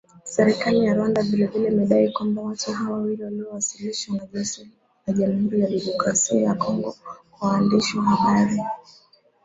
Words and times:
Serikali 0.35 0.77
ya 0.85 0.93
Rwanda 0.95 1.21
vile 1.23 1.45
vile 1.45 1.67
imedai 1.67 2.11
kwamba 2.11 2.41
watu 2.41 2.71
hao 2.73 2.93
wawili 2.93 3.23
waliowasilishwa 3.23 4.15
na 4.17 4.25
jeshi 4.33 4.69
la 5.07 5.13
Jamhuri 5.13 5.59
ya 5.61 5.67
Kidemokrasia 5.67 6.41
ya 6.41 6.53
Kongo 6.53 6.95
kwa 7.31 7.49
waandishi 7.49 7.97
wa 7.97 8.03
habari 8.03 8.61